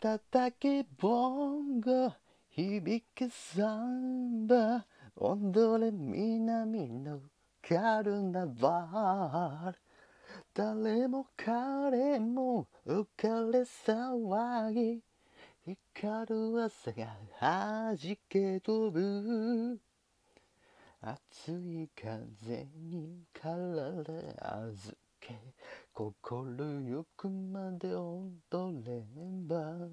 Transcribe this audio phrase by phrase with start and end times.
[0.00, 2.12] 叩きボンゴ
[2.50, 4.86] 響くサンバ
[5.16, 7.20] 踊れ南の
[7.60, 9.78] カルナバル
[10.54, 15.02] 誰も彼も浮かれ騒ぎ。
[15.66, 19.80] 光る朝がはじけ飛ぶ。
[21.00, 24.12] 熱い風に体
[24.62, 25.38] 預け
[25.92, 29.02] 心ゆくまで踊れ
[29.46, 29.88] ば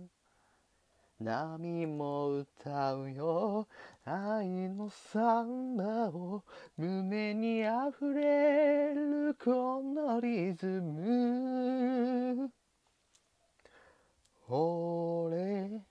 [1.19, 3.67] 波も歌うよ。
[4.03, 6.43] 愛のサンバを
[6.75, 12.51] 胸に溢れるこのリズム。
[14.49, 15.81] 俺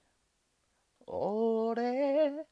[1.06, 2.46] 俺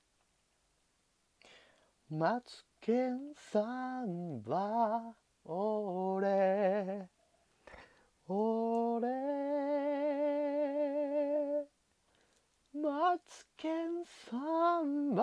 [2.11, 6.42] マツケンサンバ俺。
[13.13, 15.23] マツケンサンバ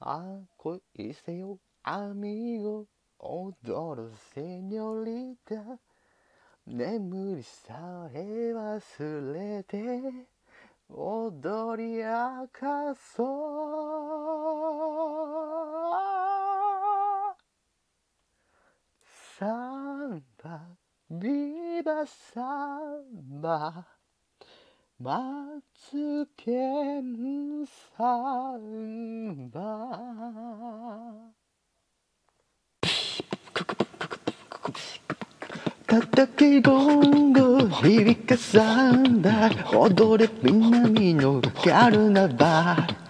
[0.00, 0.80] あ恋
[1.14, 2.86] せよアミゴ
[3.20, 5.78] 踊るセニョリタ
[6.66, 9.78] 眠りさえ忘れて
[10.88, 13.22] 踊り明かそ
[18.98, 19.38] う。
[19.38, 20.66] サンバ
[21.08, 24.01] ビバサンバ。
[25.00, 25.20] マ
[25.90, 29.98] ツケンサンバ
[35.86, 39.50] 叩きボンゴ響かさんだ。
[39.74, 43.02] 踊れ南のカルナバー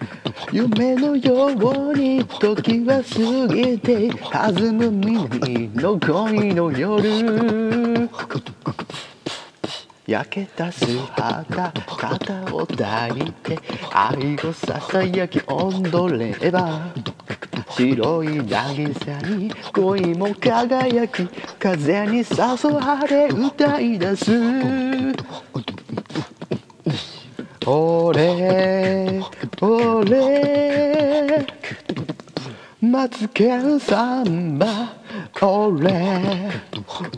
[0.51, 7.82] 夢のように時は過ぎて弾む南の恋の夜。
[10.05, 13.57] 焼けた素肌肩を抱いて
[13.93, 16.93] 愛をささやき踊れば
[17.69, 21.25] 白い渚に恋も輝き
[21.57, 22.25] 風に誘
[22.69, 24.31] われ歌い出す。
[27.65, 29.21] 俺
[29.61, 31.47] 俺
[32.81, 34.97] マツケンサンバ
[35.41, 36.51] 俺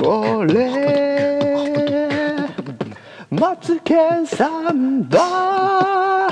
[0.04, 0.76] 俺。
[3.40, 6.30] マツケンサンバ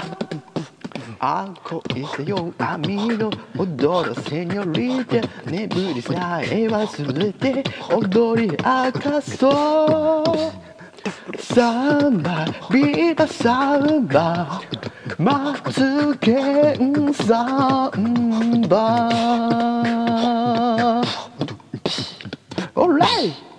[1.19, 10.73] あ恋せよ網の踊るセニョリテ眠りさえ忘れて踊り明かそう。
[11.39, 14.61] サンバビバサンバ
[15.17, 19.09] マツケンサンバ
[22.75, 23.52] オーライ